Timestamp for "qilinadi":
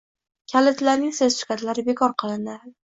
2.25-2.79